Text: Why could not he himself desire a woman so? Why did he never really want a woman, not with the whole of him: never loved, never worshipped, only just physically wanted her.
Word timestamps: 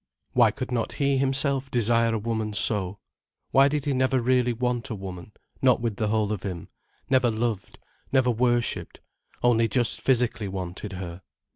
Why 0.33 0.49
could 0.49 0.71
not 0.71 0.93
he 0.93 1.19
himself 1.19 1.69
desire 1.69 2.15
a 2.15 2.17
woman 2.17 2.53
so? 2.53 2.97
Why 3.51 3.67
did 3.67 3.85
he 3.85 3.93
never 3.93 4.19
really 4.19 4.51
want 4.51 4.89
a 4.89 4.95
woman, 4.95 5.31
not 5.61 5.79
with 5.79 5.97
the 5.97 6.07
whole 6.07 6.31
of 6.33 6.41
him: 6.41 6.69
never 7.07 7.29
loved, 7.29 7.77
never 8.11 8.31
worshipped, 8.31 8.99
only 9.43 9.67
just 9.67 10.01
physically 10.01 10.47
wanted 10.47 10.93
her. 10.93 11.21